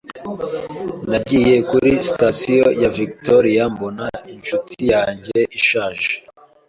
Nagiye 1.09 1.55
kuri 1.69 1.91
Sitasiyo 2.07 2.67
ya 2.81 2.89
Victoria, 2.99 3.63
mbona 3.73 4.05
inshuti 4.35 4.75
yanjye 4.91 5.37
ishaje. 5.57 6.11